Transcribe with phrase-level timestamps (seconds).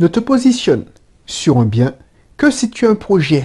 [0.00, 0.84] ne te positionne
[1.26, 1.94] sur un bien
[2.36, 3.44] que si tu as un projet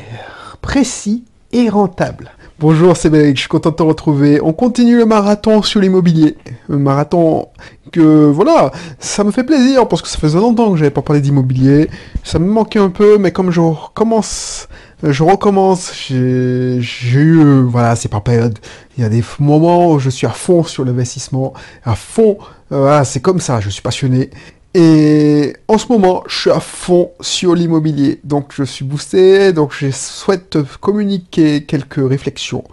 [0.62, 2.32] précis et rentable.
[2.60, 4.40] Bonjour, c'est Bénédicte, je suis content de te retrouver.
[4.42, 6.38] On continue le marathon sur l'immobilier.
[6.70, 7.48] Un marathon
[7.92, 11.22] que, voilà, ça me fait plaisir parce que ça faisait longtemps que j'avais pas parlé
[11.22, 11.90] d'immobilier.
[12.24, 14.68] Ça me manquait un peu, mais comme je recommence,
[15.04, 18.58] je recommence, j'ai eu, voilà, c'est par période.
[18.98, 22.38] Il y a des moments où je suis à fond sur l'investissement, à fond,
[22.72, 24.30] euh, c'est comme ça, je suis passionné.
[24.76, 28.20] Et en ce moment, je suis à fond sur l'immobilier.
[28.24, 32.64] Donc je suis boosté, donc je souhaite te communiquer quelques réflexions,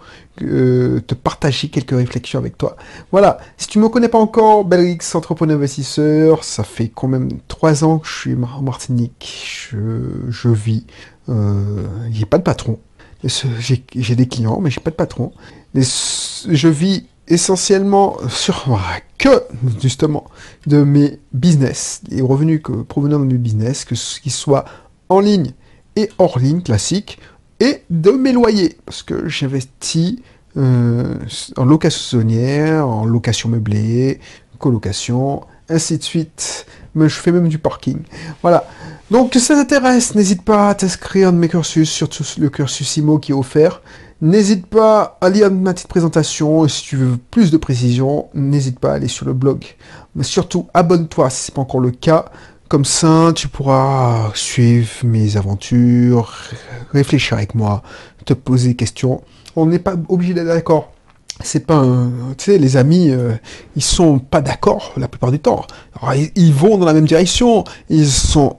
[0.41, 2.75] euh, te partager quelques réflexions avec toi.
[3.11, 7.29] Voilà, si tu ne me connais pas encore, Belrix, entrepreneur investisseur, ça fait quand même
[7.47, 10.87] trois ans que je suis en Martinique, je, vis,
[11.29, 12.79] euh, j'ai pas de patron.
[13.23, 15.31] J'ai des clients, mais j'ai pas de patron.
[15.75, 18.79] je vis essentiellement sur
[19.17, 19.43] que
[19.81, 20.25] justement
[20.67, 24.65] de mes business, les revenus que, provenant de mes business, que ce qui soit
[25.09, 25.53] en ligne
[25.95, 27.19] et hors ligne classique,
[27.59, 30.19] et de mes loyers, parce que j'investis
[30.57, 31.15] euh,
[31.57, 34.19] en location saisonnière, en location meublée,
[34.57, 36.65] colocation, ainsi de suite.
[36.95, 37.99] Mais je fais même du parking.
[38.41, 38.65] Voilà.
[39.09, 43.31] Donc, ça t'intéresse, n'hésite pas à t'inscrire dans mes cursus, surtout le cursus IMO qui
[43.31, 43.81] est offert.
[44.21, 48.77] N'hésite pas à lire ma petite présentation et si tu veux plus de précision, n'hésite
[48.77, 49.65] pas à aller sur le blog.
[50.15, 52.25] Mais surtout, abonne-toi si ce n'est pas encore le cas.
[52.67, 56.31] Comme ça, tu pourras suivre mes aventures,
[56.91, 57.81] réfléchir avec moi,
[58.25, 59.23] te poser des questions.
[59.55, 60.93] On n'est pas obligé d'être d'accord
[61.43, 63.33] c'est pas un, tu sais, les amis, euh,
[63.75, 65.65] ils sont pas d'accord la plupart du temps.
[66.35, 68.57] ils, vont dans la même direction, ils sont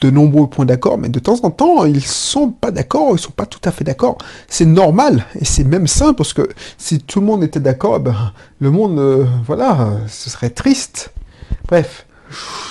[0.00, 3.32] de nombreux points d'accord, mais de temps en temps, ils sont pas d'accord, ils sont
[3.32, 4.18] pas tout à fait d'accord.
[4.48, 6.48] C'est normal et c'est même sain parce que
[6.78, 11.12] si tout le monde était d'accord, ben, le monde, euh, voilà, ce serait triste.
[11.68, 12.06] Bref,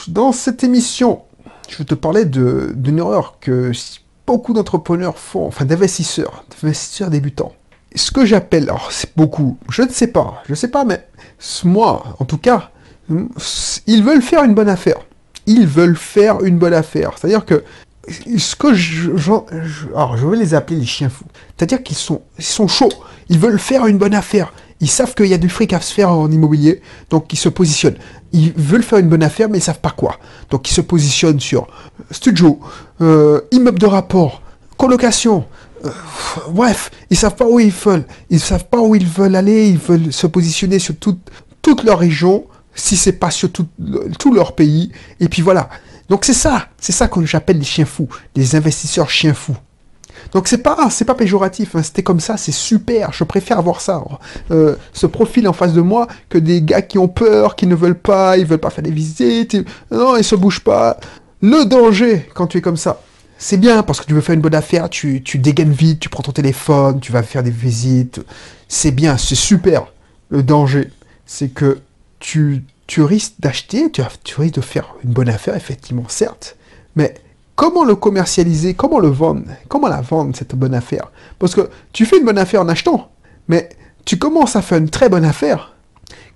[0.07, 1.21] dans cette émission,
[1.69, 3.71] je te parler d'une erreur que
[4.27, 7.53] beaucoup d'entrepreneurs font, enfin d'investisseurs, d'investisseurs débutants
[7.95, 11.07] ce que j'appelle, alors c'est beaucoup, je ne sais pas, je ne sais pas, mais
[11.63, 12.71] moi, en tout cas,
[13.87, 14.97] ils veulent faire une bonne affaire.
[15.45, 17.11] Ils veulent faire une bonne affaire.
[17.17, 17.63] C'est-à-dire que
[18.37, 19.11] ce que je,
[19.95, 21.25] alors je vais les appeler les chiens fous.
[21.55, 22.91] C'est-à-dire qu'ils sont, ils sont chauds.
[23.29, 24.53] Ils veulent faire une bonne affaire.
[24.81, 27.47] Ils savent qu'il y a du fric à se faire en immobilier, donc ils se
[27.47, 27.97] positionnent.
[28.33, 30.19] Ils veulent faire une bonne affaire, mais ils savent pas quoi.
[30.49, 31.67] Donc ils se positionnent sur
[32.11, 32.59] studio,
[33.01, 34.41] euh, immeuble de rapport,
[34.77, 35.45] colocation,
[35.83, 35.89] euh,
[36.49, 38.05] bref, ils savent pas où ils veulent.
[38.29, 39.69] Ils savent pas où ils veulent aller.
[39.69, 41.19] Ils veulent se positionner sur toute,
[41.61, 44.91] toute leur région, si c'est pas sur tout, leur pays.
[45.19, 45.69] Et puis voilà.
[46.09, 49.57] Donc c'est ça, c'est ça que j'appelle les chiens fous, les investisseurs chiens fous.
[50.31, 51.75] Donc c'est pas, c'est pas péjoratif.
[51.75, 51.83] Hein.
[51.83, 53.11] C'était comme ça, c'est super.
[53.13, 54.03] Je préfère avoir ça,
[54.51, 57.75] euh, ce profil en face de moi, que des gars qui ont peur, qui ne
[57.75, 59.57] veulent pas, ils veulent pas faire des visites.
[59.91, 60.97] Non, ils se bougent pas.
[61.41, 63.01] Le danger quand tu es comme ça,
[63.37, 66.23] c'est bien parce que tu veux faire une bonne affaire, tu, dégaines vite, tu prends
[66.23, 68.21] ton téléphone, tu vas faire des visites.
[68.67, 69.91] C'est bien, c'est super.
[70.29, 70.89] Le danger,
[71.25, 71.79] c'est que
[72.19, 72.63] tu,
[72.97, 74.01] risques d'acheter, tu,
[74.37, 76.55] risques de faire une bonne affaire, effectivement, certes,
[76.95, 77.13] mais
[77.55, 81.11] comment le commercialiser, comment le vendre, comment la vendre, cette bonne affaire?
[81.37, 83.11] Parce que tu fais une bonne affaire en achetant,
[83.47, 83.69] mais
[84.05, 85.75] tu commences à faire une très bonne affaire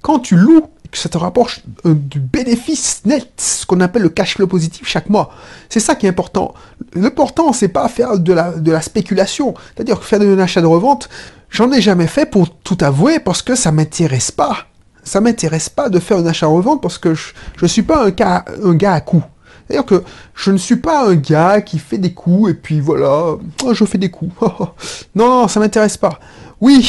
[0.01, 0.67] quand tu loues
[0.97, 5.09] ça te rapporte euh, du bénéfice net, ce qu'on appelle le cash flow positif chaque
[5.09, 5.31] mois.
[5.69, 6.53] C'est ça qui est important.
[6.94, 9.53] L'important, c'est pas faire de la, spéculation.
[9.75, 11.09] C'est-à-dire faire de achat de revente,
[11.49, 14.66] j'en ai jamais fait pour tout avouer parce que ça m'intéresse pas.
[15.03, 18.45] Ça m'intéresse pas de faire un achat-revente parce que je, je suis pas un, cas,
[18.63, 19.23] un gars à coups.
[19.69, 23.35] C'est-à-dire que je ne suis pas un gars qui fait des coups et puis voilà,
[23.72, 24.33] je fais des coups.
[25.16, 26.19] non, non, ça m'intéresse pas.
[26.59, 26.83] Oui,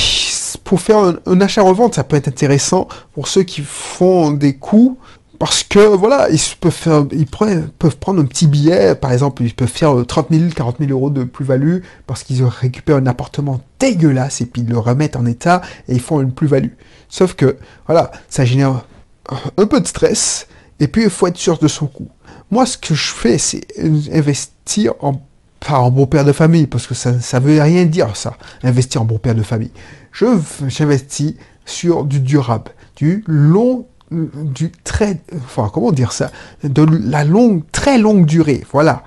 [0.57, 4.99] pour faire un, achat-revente, ça peut être intéressant pour ceux qui font des coups.
[5.39, 9.55] Parce que voilà, ils peuvent faire, ils peuvent prendre un petit billet, par exemple, ils
[9.55, 14.43] peuvent faire 30 000, 40 000 euros de plus-value parce qu'ils récupèrent un appartement dégueulasse
[14.43, 16.73] et puis ils le remettent en état et ils font une plus-value.
[17.09, 17.57] Sauf que
[17.87, 18.85] voilà, ça génère
[19.57, 20.47] un peu de stress
[20.79, 22.09] et puis il faut être sûr de son coup.
[22.51, 23.65] Moi, ce que je fais, c'est
[24.13, 25.23] investir en
[25.61, 29.03] pas en bon père de famille, parce que ça ne veut rien dire ça, investir
[29.03, 29.73] en bon père de famille.
[30.13, 30.27] Je
[30.67, 31.35] j'investis
[31.65, 36.31] sur du durable, du long, du très, enfin comment dire ça,
[36.65, 39.05] de la longue, très longue durée, voilà.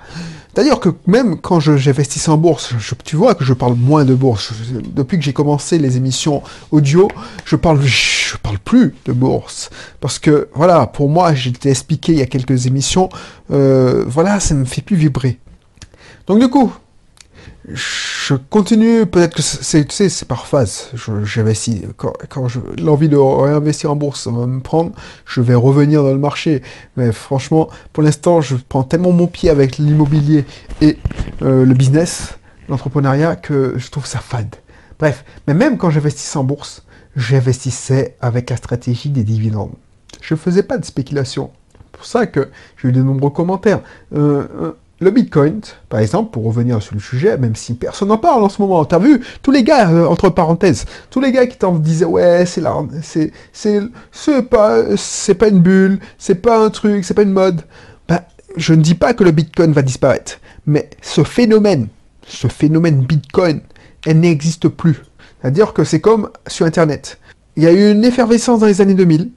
[0.54, 2.74] C'est-à-dire que même quand j'investis en bourse,
[3.04, 4.52] tu vois que je parle moins de bourse.
[4.94, 7.08] depuis que j'ai commencé les émissions audio,
[7.44, 9.70] je parle, je parle plus de bourse.
[10.00, 13.08] Parce que, voilà, pour moi, j'ai expliqué il y a quelques émissions,
[13.50, 15.40] euh, voilà, ça me fait plus vibrer.
[16.26, 16.72] Donc du coup,
[17.68, 20.90] je continue, peut-être que c'est, tu sais, c'est par phase.
[21.24, 21.82] J'investis.
[21.96, 22.48] Quand, quand
[22.78, 24.92] l'envie de réinvestir en bourse va me prendre,
[25.26, 26.62] je vais revenir dans le marché.
[26.96, 30.44] Mais franchement, pour l'instant, je prends tellement mon pied avec l'immobilier
[30.80, 30.98] et
[31.42, 32.38] euh, le business,
[32.68, 34.56] l'entrepreneuriat, que je trouve ça fade.
[34.98, 36.84] Bref, mais même quand j'investissais en bourse,
[37.16, 39.72] j'investissais avec la stratégie des dividendes.
[40.20, 41.50] Je faisais pas de spéculation.
[41.74, 43.80] C'est pour ça que j'ai eu de nombreux commentaires.
[44.14, 48.18] Euh, euh, le Bitcoin, par exemple, pour revenir sur le sujet, même si personne n'en
[48.18, 51.46] parle en ce moment, t'as vu, tous les gars, euh, entre parenthèses, tous les gars
[51.46, 56.64] qui t'en disaient, ouais, c'est là, c'est, c'est, pas, c'est pas une bulle, c'est pas
[56.64, 57.62] un truc, c'est pas une mode.
[58.08, 58.20] Ben,
[58.56, 61.88] je ne dis pas que le Bitcoin va disparaître, mais ce phénomène,
[62.26, 63.60] ce phénomène Bitcoin,
[64.06, 65.02] elle n'existe plus.
[65.40, 67.18] C'est-à-dire que c'est comme sur Internet.
[67.56, 69.30] Il y a eu une effervescence dans les années 2000,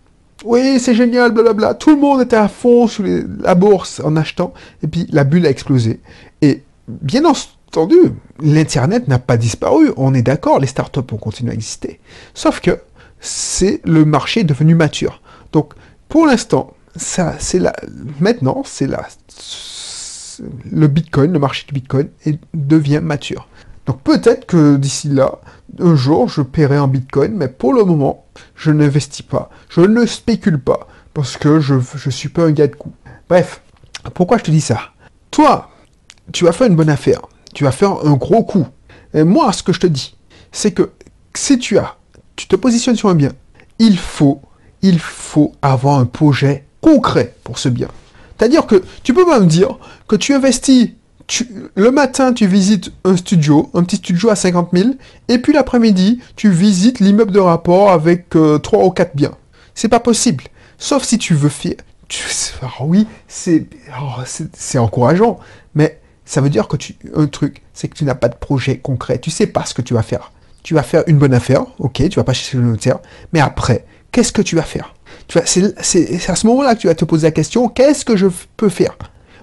[0.46, 1.74] oui, c'est génial, blablabla.
[1.74, 3.04] Tout le monde était à fond sur
[3.40, 4.54] la bourse en achetant,
[4.84, 6.00] et puis la bulle a explosé.
[6.42, 7.98] Et bien entendu,
[8.42, 12.00] l'Internet n'a pas disparu, on est d'accord, les startups ont continué à exister.
[12.34, 12.80] Sauf que
[13.20, 15.22] c'est le marché devenu mature.
[15.52, 15.74] Donc,
[16.08, 17.74] pour l'instant, ça, c'est la,
[18.20, 19.08] maintenant, c'est la,
[20.72, 22.10] le Bitcoin, le marché du Bitcoin
[22.54, 23.48] devient mature.
[23.86, 25.40] Donc peut-être que d'ici là,
[25.80, 28.26] un jour, je paierai en Bitcoin, mais pour le moment,
[28.56, 32.68] je n'investis pas, je ne spécule pas, parce que je ne suis pas un gars
[32.68, 32.94] de coup.
[33.30, 33.62] Bref,
[34.14, 34.80] pourquoi je te dis ça?
[35.32, 35.70] Toi,
[36.32, 37.22] tu vas faire une bonne affaire,
[37.54, 38.68] tu vas faire un gros coup.
[39.14, 40.16] Et moi, ce que je te dis,
[40.52, 40.92] c'est que
[41.34, 41.96] si tu as,
[42.36, 43.32] tu te positionnes sur un bien,
[43.80, 44.42] il faut,
[44.82, 47.88] il faut avoir un projet concret pour ce bien.
[48.38, 49.78] C'est-à-dire que tu peux pas me dire
[50.08, 50.92] que tu investis
[51.76, 54.90] le matin, tu visites un studio, un petit studio à 50 000,
[55.28, 59.36] et puis l'après-midi, tu visites l'immeuble de rapport avec euh, trois 3 ou 4 biens.
[59.76, 60.46] C'est pas possible.
[60.78, 61.76] Sauf si tu veux faire...
[62.80, 63.06] oui,
[64.00, 64.22] oh,
[64.54, 65.40] c'est encourageant,
[65.76, 66.96] mais ça veut dire que tu...
[67.16, 69.20] Un truc, c'est que tu n'as pas de projet concret.
[69.20, 70.32] Tu sais pas ce que tu vas faire.
[70.64, 73.00] Tu vas faire une bonne affaire, ok, tu vas pas chercher le notaire,
[73.34, 74.94] mais après, qu'est-ce que tu vas faire?
[75.46, 78.28] C'est à ce moment-là que tu vas te poser la question, qu'est-ce que je
[78.58, 78.98] peux faire?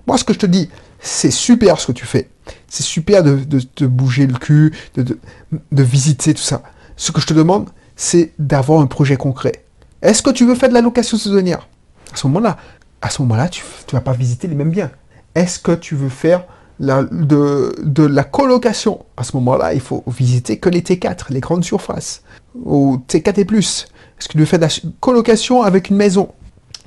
[0.06, 0.68] Moi, ce que je te dis,
[1.00, 2.28] c'est super ce que tu fais.
[2.68, 6.62] C'est super de, te bouger le cul, de, visiter tout ça.
[6.96, 9.64] Ce que je te demande, c'est d'avoir un projet concret.
[10.02, 11.68] Est-ce que tu veux faire de la location saisonnière?
[12.12, 12.58] À ce moment-là,
[13.00, 14.90] à ce moment-là, tu ne vas pas visiter les mêmes biens.
[15.34, 16.44] Est-ce que tu veux faire
[16.78, 19.04] de, la colocation?
[19.16, 22.22] À ce moment-là, il faut visiter que les T4, les grandes surfaces,
[22.54, 23.86] ou T4 et plus.
[24.18, 24.70] Est-ce que tu veux faire de la
[25.00, 26.30] colocation avec une maison?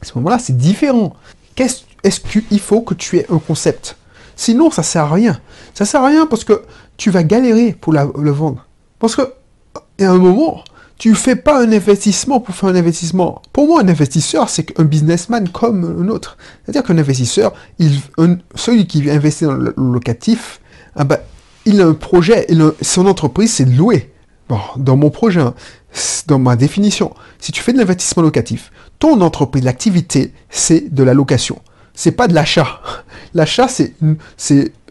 [0.02, 1.16] À ce moment-là, c'est différent.
[2.07, 3.98] Est-ce qu'il faut que tu aies un concept?
[4.38, 5.42] Sinon, ça sert à rien.
[5.74, 6.62] Ça sert à rien parce que
[6.95, 8.65] tu vas galérer pour le vendre.
[8.98, 9.24] Parce que,
[10.00, 10.63] a un moment,
[10.98, 13.42] tu fais pas un investissement pour faire un investissement.
[13.51, 16.38] Pour moi, un investisseur, c'est un businessman comme un autre.
[16.63, 17.54] C'est-à-dire qu'un investisseur,
[18.56, 20.62] celui qui investit dans le locatif,
[20.95, 21.18] ah ben,
[21.65, 22.48] il a un projet,
[22.81, 24.13] son entreprise, c'est louer.
[24.77, 25.54] Dans mon projet, hein,
[26.27, 31.13] dans ma définition, si tu fais de l'investissement locatif, ton entreprise, l'activité, c'est de la
[31.13, 31.59] location
[31.98, 32.80] c'est pas de l'achat.
[33.34, 34.18] L'achat, c'est une,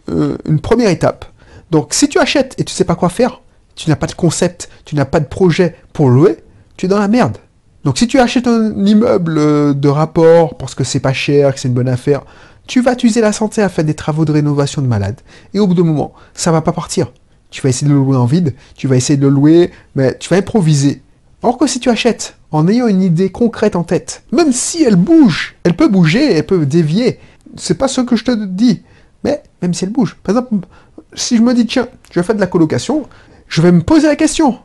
[0.09, 1.25] euh, une première étape.
[1.71, 3.41] Donc, si tu achètes et tu sais pas quoi faire,
[3.75, 6.37] tu n'as pas de concept, tu n'as pas de projet pour louer,
[6.75, 7.37] tu es dans la merde.
[7.85, 11.59] Donc, si tu achètes un immeuble euh, de rapport parce que c'est pas cher, que
[11.61, 12.23] c'est une bonne affaire,
[12.67, 15.21] tu vas utiliser la santé à faire des travaux de rénovation de malade.
[15.53, 17.13] Et au bout d'un moment, ça va pas partir.
[17.49, 20.17] Tu vas essayer de le louer en vide, tu vas essayer de le louer, mais
[20.17, 21.01] tu vas improviser.
[21.43, 24.95] Or que si tu achètes en ayant une idée concrète en tête, même si elle
[24.95, 27.19] bouge, elle peut bouger, elle peut dévier,
[27.55, 28.83] c'est pas ce que je te dis,
[29.23, 30.15] mais même si elle bouge.
[30.23, 30.67] Par exemple,
[31.13, 33.07] si je me dis, tiens, je vais faire de la colocation,
[33.47, 34.59] je vais me poser la question,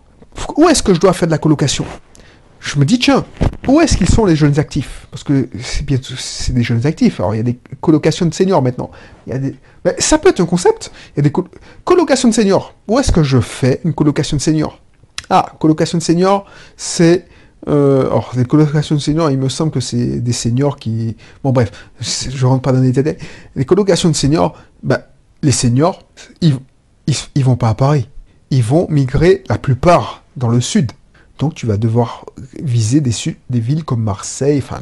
[0.56, 1.84] où est-ce que je dois faire de la colocation?
[2.60, 3.24] Je me dis, tiens,
[3.66, 5.06] où est-ce qu'ils sont les jeunes actifs?
[5.10, 7.18] Parce que c'est bien, c'est des jeunes actifs.
[7.18, 8.90] Alors, il y a des colocations de seniors maintenant.
[9.26, 10.92] Il y ça peut être un concept.
[11.16, 11.32] Il y a des
[11.84, 12.74] colocations de seniors.
[12.86, 14.80] Où est-ce que je fais une colocation de seniors?
[15.32, 16.44] Ah, colocation de seniors,
[16.76, 17.26] c'est...
[17.66, 21.16] Euh, alors, les colocations de seniors, il me semble que c'est des seniors qui...
[21.42, 23.16] Bon, bref, je rentre pas dans les détails.
[23.56, 25.08] Les colocations de seniors, bah,
[25.42, 26.02] les seniors,
[26.42, 26.58] ils,
[27.34, 28.10] ils, vont pas à Paris.
[28.50, 30.92] Ils vont migrer la plupart dans le sud.
[31.38, 32.26] Donc, tu vas devoir
[32.62, 33.12] viser des,
[33.48, 34.80] des villes comme Marseille, enfin,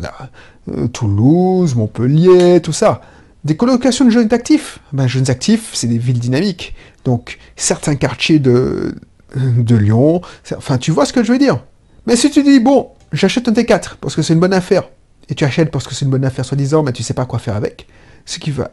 [0.69, 3.03] euh, Toulouse, Montpellier, tout ça.
[3.45, 4.81] Des colocations de jeunes actifs.
[4.93, 6.75] Ben, jeunes actifs, c'est des villes dynamiques.
[7.05, 8.97] Donc, certains quartiers de,
[9.37, 10.21] de Lyon.
[10.57, 11.63] Enfin, tu vois ce que je veux dire.
[12.07, 14.85] Mais si tu dis, bon, j'achète un T4 parce que c'est une bonne affaire,
[15.29, 17.39] et tu achètes parce que c'est une bonne affaire soi-disant, mais tu sais pas quoi
[17.39, 17.87] faire avec,
[18.25, 18.71] ce qui va,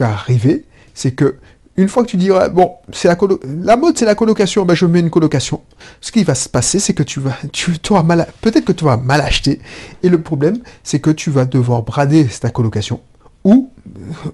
[0.00, 0.64] arriver,
[0.94, 1.36] c'est que
[1.76, 4.84] une fois que tu diras, bon, c'est la, la mode, c'est la colocation, ben je
[4.84, 5.62] mets une colocation.
[6.00, 7.72] Ce qui va se passer, c'est que tu vas, tu
[8.04, 9.60] mal, peut-être que tu vas mal acheter.
[10.02, 13.00] Et le problème, c'est que tu vas devoir brader ta colocation.
[13.44, 13.70] Ou,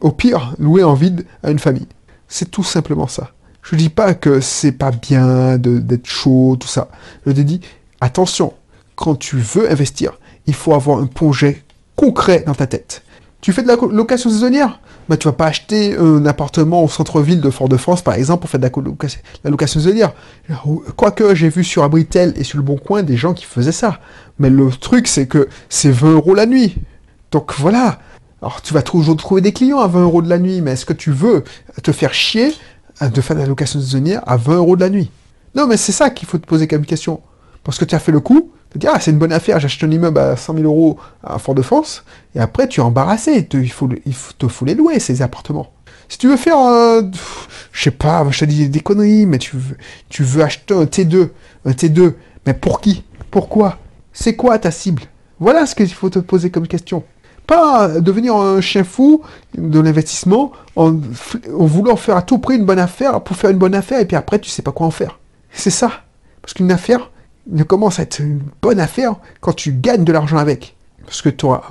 [0.01, 1.87] au pire, louer en vide à une famille.
[2.27, 3.31] C'est tout simplement ça.
[3.71, 6.89] Je dis pas que c'est pas bien d'être chaud, tout ça.
[7.27, 7.61] Je te dis,
[8.01, 8.53] attention,
[8.95, 10.13] quand tu veux investir,
[10.47, 11.65] il faut avoir un projet
[11.97, 13.03] concret dans ta tête.
[13.41, 14.79] Tu fais de la location saisonnière?
[15.09, 18.61] Bah, Tu vas pas acheter un appartement au centre-ville de Fort-de-France, par exemple, pour faire
[18.61, 18.69] de
[19.43, 20.13] la, location saisonnière.
[20.95, 23.99] Quoique, j'ai vu sur Abritel et sur Le Bon Coin des gens qui faisaient ça.
[24.39, 26.77] Mais le truc, c'est que c'est 20 euros la nuit.
[27.33, 27.99] Donc voilà.
[28.43, 30.87] Alors, tu vas toujours trouver des clients à 20 euros de la nuit, mais est-ce
[30.87, 31.43] que tu veux
[31.83, 32.53] te faire chier
[33.01, 35.11] de faire de la location saisonnière à 20 euros de la nuit
[35.55, 37.21] Non, mais c'est ça qu'il faut te poser comme question.
[37.63, 39.83] Parce que tu as fait le coup, tu dis, ah, c'est une bonne affaire, j'achète
[39.85, 43.89] un immeuble à 100 000 euros à Fort-de-France, et après, tu es embarrassé, il, faut,
[44.05, 45.73] il te faut les louer, ces appartements.
[46.09, 47.03] Si tu veux faire, euh,
[47.73, 49.77] je sais pas, je te dis des conneries, mais tu veux,
[50.09, 51.31] tu veux acheter un T2,
[51.65, 52.15] un T2,
[52.47, 53.05] mais pour qui?
[53.31, 53.79] Pourquoi?
[54.13, 55.03] C'est quoi ta cible?
[55.41, 57.03] Voilà ce qu'il faut te poser comme question.
[57.47, 59.23] Pas devenir un chien fou
[59.57, 60.95] de l'investissement en,
[61.49, 64.17] voulant faire à tout prix une bonne affaire pour faire une bonne affaire et puis
[64.17, 65.19] après tu sais pas quoi en faire.
[65.53, 65.91] C'est ça.
[66.43, 67.11] Parce qu'une affaire
[67.51, 70.77] ne commence à être une bonne affaire quand tu gagnes de l'argent avec.
[71.07, 71.63] Parce que auras,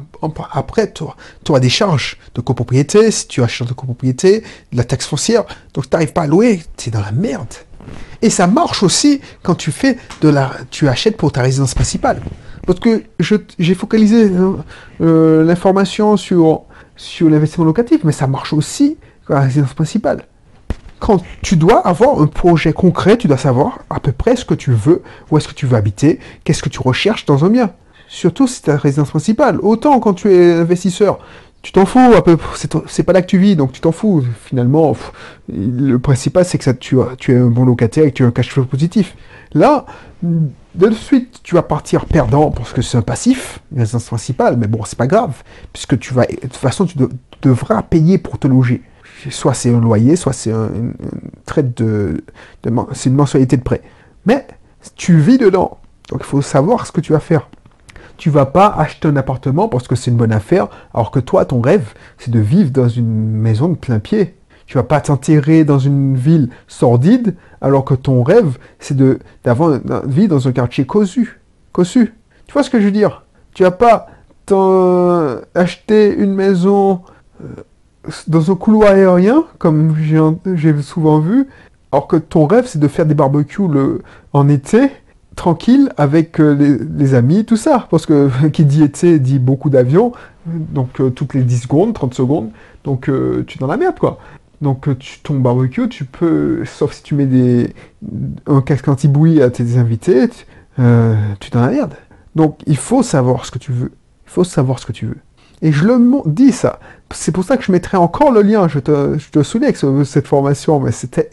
[0.53, 4.41] après, tu auras, des charges de copropriété, si tu achètes de copropriété,
[4.71, 7.53] de la taxe foncière, donc tu n'arrives pas à louer, tu es dans la merde.
[8.21, 12.21] Et ça marche aussi quand tu fais de la, tu achètes pour ta résidence principale.
[12.65, 14.53] Parce que j'ai focalisé euh,
[15.01, 16.63] euh, l'information sur,
[16.95, 20.25] sur l'investissement locatif, mais ça marche aussi pour la résidence principale.
[20.99, 24.53] Quand tu dois avoir un projet concret, tu dois savoir à peu près ce que
[24.53, 27.71] tu veux, où est-ce que tu veux habiter, qu'est-ce que tu recherches dans un bien.
[28.07, 29.59] Surtout si c'est ta résidence principale.
[29.61, 31.19] Autant quand tu es investisseur,
[31.61, 31.99] tu t'en fous
[32.87, 34.23] c'est pas là que tu vis, donc tu t'en fous.
[34.45, 34.95] Finalement,
[35.51, 38.31] le principal c'est que tu, tu es un bon locataire et que tu as un
[38.31, 39.15] cash flow positif.
[39.53, 39.85] Là,
[40.75, 44.67] de suite, tu vas partir perdant parce que c'est un passif, une résidence principale, mais
[44.67, 46.97] bon, c'est pas grave, puisque tu vas, de toute façon, tu
[47.41, 48.81] devras payer pour te loger.
[49.29, 50.93] Soit c'est un loyer, soit c'est une,
[51.45, 52.23] traite de,
[52.93, 53.81] c'est une mensualité de prêt.
[54.25, 54.45] Mais
[54.95, 55.77] tu vis dedans,
[56.09, 57.49] donc il faut savoir ce que tu vas faire.
[58.17, 61.45] Tu vas pas acheter un appartement parce que c'est une bonne affaire, alors que toi,
[61.45, 64.35] ton rêve, c'est de vivre dans une maison de plein pied.
[64.67, 68.97] Tu vas pas t'enterrer dans une ville sordide, alors que ton rêve, c'est
[69.43, 71.39] d'avoir une vie dans un quartier cossu.
[71.83, 73.23] Tu vois ce que je veux dire?
[73.53, 74.07] Tu vas pas
[75.55, 77.01] acheter une maison
[77.43, 77.47] euh,
[78.27, 81.47] dans un couloir aérien, comme j'ai souvent vu,
[81.91, 83.63] alors que ton rêve, c'est de faire des barbecues
[84.33, 84.91] en été,
[85.35, 87.87] tranquille, avec euh, les, amis, tout ça.
[87.89, 90.11] Parce que qui dit été dit beaucoup d'avions,
[90.45, 92.49] donc euh, toutes les 10 secondes, 30 secondes,
[92.83, 93.09] donc
[93.47, 94.19] tu es dans la merde, quoi.
[94.65, 97.71] Donc euh, tu, ton barbecue, tu peux, sauf si tu mets des,
[98.47, 100.43] un casque anti-bouillie à tes invités, tu,
[100.79, 101.93] euh, tu merde.
[102.33, 103.91] Donc il faut savoir ce que tu veux.
[104.25, 105.17] Il faut savoir ce que tu veux.
[105.61, 106.79] Et je le dis ça.
[107.11, 108.67] C'est pour ça que je mettrai encore le lien.
[108.67, 111.29] Je te, je te souligne avec cette formation, mais c'est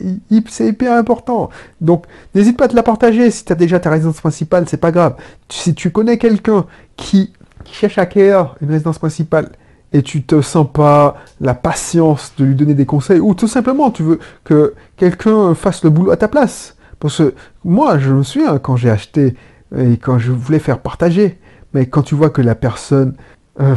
[0.67, 1.49] hyper important.
[1.81, 3.31] Donc n'hésite pas à te la partager.
[3.31, 5.17] Si tu as déjà ta résidence principale, c'est pas grave.
[5.49, 7.33] Si tu connais quelqu'un qui,
[7.65, 9.53] qui cherche à acquérir une résidence principale
[9.93, 13.91] et tu te sens pas la patience de lui donner des conseils, ou tout simplement
[13.91, 16.77] tu veux que quelqu'un fasse le boulot à ta place.
[16.99, 17.35] Parce que
[17.65, 19.35] moi, je me souviens quand j'ai acheté
[19.77, 21.39] et quand je voulais faire partager,
[21.75, 23.15] mais quand tu vois que la personne,
[23.61, 23.75] euh,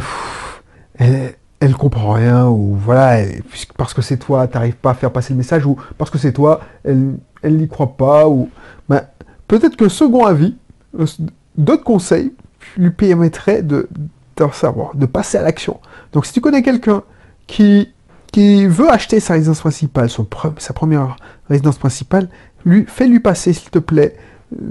[0.98, 3.24] elle, comprend rien, ou voilà,
[3.76, 6.18] parce que c'est toi, tu n'arrives pas à faire passer le message, ou parce que
[6.18, 8.50] c'est toi, elle elle n'y croit pas, ou
[8.88, 9.02] ben,
[9.46, 10.56] peut-être que second avis,
[10.98, 11.06] euh,
[11.56, 12.32] d'autres conseils
[12.76, 13.88] lui permettraient de,
[14.94, 15.80] de passer à l'action.
[16.12, 17.02] Donc si tu connais quelqu'un
[17.46, 17.92] qui,
[18.32, 20.26] qui veut acheter sa résidence principale, son
[20.58, 21.16] sa première
[21.48, 22.28] résidence principale,
[22.64, 24.16] lui, fais-lui passer, s'il te plaît,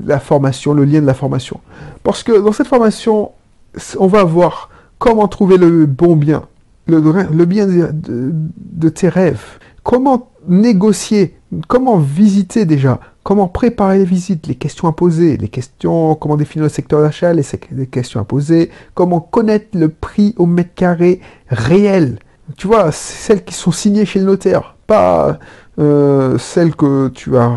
[0.05, 1.59] la formation, le lien de la formation.
[2.03, 3.31] Parce que dans cette formation,
[3.97, 4.69] on va voir
[4.99, 6.43] comment trouver le bon bien,
[6.87, 9.43] le, bien de, tes rêves,
[9.83, 16.13] comment négocier, comment visiter déjà, comment préparer les visites, les questions à poser, les questions,
[16.13, 20.75] comment définir le secteur d'achat, les, questions à poser, comment connaître le prix au mètre
[20.75, 22.19] carré réel.
[22.55, 25.39] Tu vois, celles qui sont signées chez le notaire, pas
[25.79, 27.51] euh, celles que tu as,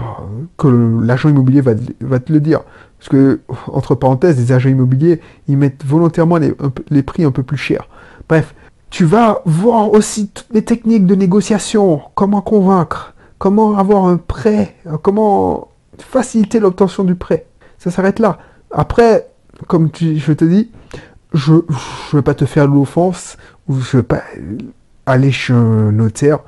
[0.56, 0.68] que
[1.02, 1.74] l'agent immobilier va,
[2.18, 2.62] te le dire.
[2.98, 6.54] Parce que, entre parenthèses, les agents immobiliers, ils mettent volontairement les,
[6.88, 7.90] les prix un peu plus chers.
[8.26, 8.54] Bref,
[8.88, 14.76] tu vas voir aussi toutes les techniques de négociation, comment convaincre, comment avoir un prêt,
[15.02, 15.68] comment
[15.98, 17.46] faciliter l'obtention du prêt?
[17.78, 18.38] Ça s'arrête là.
[18.70, 19.28] Après,
[19.66, 20.70] comme je te dis,
[21.32, 21.62] je ne
[22.12, 23.36] vais pas te faire l'offense,
[23.68, 24.22] ou je ne vais pas
[25.06, 26.40] aller chez un notaire.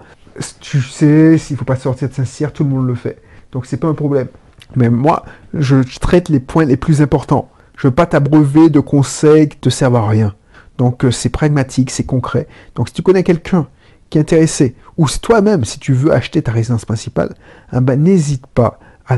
[0.60, 3.20] Tu sais, s'il ne faut pas sortir de Saint-Cyr, tout le monde le fait.
[3.52, 4.28] Donc c'est pas un problème.
[4.76, 7.50] Mais moi, je traite les points les plus importants.
[7.76, 10.34] Je ne veux pas t'abreuver de conseils qui te servent à rien.
[10.78, 12.46] Donc euh, c'est pragmatique, c'est concret.
[12.74, 13.66] Donc si tu connais quelqu'un
[14.10, 17.34] qui est intéressé, ou toi-même, si tu veux acheter ta résidence principale,
[17.72, 19.16] eh ben, n'hésite pas à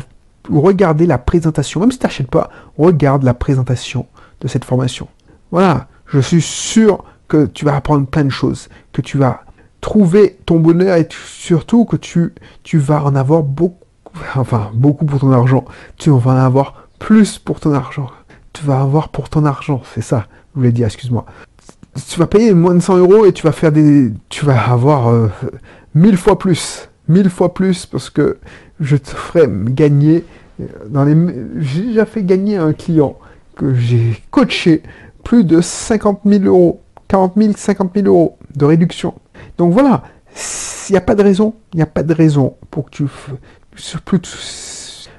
[0.51, 1.81] regarder la présentation.
[1.81, 4.07] Même si tu n'achètes pas, regarde la présentation
[4.41, 5.09] de cette formation.
[5.51, 9.45] Voilà, je suis sûr que tu vas apprendre plein de choses, que tu vas
[9.81, 13.87] trouver ton bonheur et surtout que tu, tu vas en avoir beaucoup,
[14.37, 15.65] enfin beaucoup pour ton argent.
[15.97, 18.09] Tu vas en avoir plus pour ton argent.
[18.53, 21.25] Tu vas avoir pour ton argent, c'est ça, je voulais dire, excuse-moi.
[22.09, 25.09] Tu vas payer moins de 100 euros et tu vas faire des, tu vas avoir
[25.09, 25.29] euh,
[25.95, 28.39] mille fois plus, mille fois plus parce que
[28.81, 30.25] je te ferai gagner
[30.61, 31.15] euh, dans les,
[31.59, 33.19] j'ai déjà fait gagner un client
[33.57, 34.83] que j'ai coaché
[35.23, 39.15] plus de 50 000 euros, 40 000, 50 000 euros de réduction.
[39.59, 40.03] Donc voilà,
[40.89, 43.05] il n'y a pas de raison, il n'y a pas de raison pour que tu,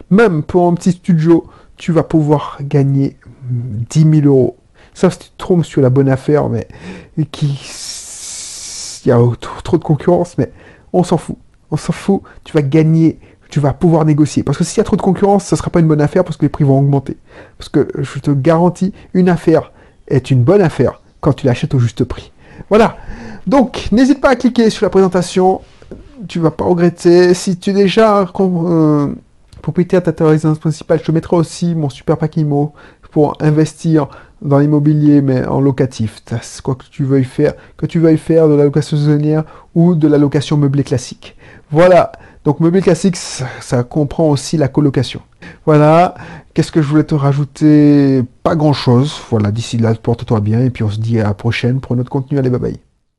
[0.09, 1.45] même pour un petit studio,
[1.77, 3.17] tu vas pouvoir gagner
[3.49, 4.57] 10 000 euros.
[4.93, 6.67] Sauf si tu te trompes sur la bonne affaire, mais
[7.31, 7.59] qui,
[9.05, 9.19] il y a
[9.63, 10.51] trop de concurrence, mais
[10.91, 11.37] on s'en fout.
[11.71, 12.21] On s'en fout.
[12.43, 13.19] Tu vas gagner
[13.53, 14.41] tu vas pouvoir négocier.
[14.41, 16.23] Parce que s'il y a trop de concurrence, ce ne sera pas une bonne affaire
[16.23, 17.17] parce que les prix vont augmenter.
[17.59, 19.71] Parce que je te garantis, une affaire
[20.07, 22.31] est une bonne affaire quand tu l'achètes au juste prix.
[22.69, 22.97] Voilà.
[23.45, 25.61] Donc, n'hésite pas à cliquer sur la présentation.
[26.27, 27.35] Tu vas pas regretter.
[27.35, 29.13] Si tu es déjà euh,
[29.61, 32.73] propriétaire de ta résidence principale, je te mettrai aussi mon super pack IMO
[33.11, 34.07] pour investir
[34.43, 36.21] dans l'immobilier, mais en locatif.
[36.63, 40.07] Quoi que tu veuilles faire, que tu veuilles faire de la location saisonnière ou de
[40.07, 41.35] la location meublée classique.
[41.71, 42.11] Voilà.
[42.45, 45.21] Donc meublé classique, ça, comprend aussi la colocation.
[45.65, 46.15] Voilà.
[46.53, 48.23] Qu'est-ce que je voulais te rajouter?
[48.43, 49.13] Pas grand-chose.
[49.29, 52.09] Voilà, d'ici là, porte-toi bien et puis on se dit à la prochaine pour notre
[52.09, 52.37] contenu.
[52.37, 52.92] Allez, bye bye.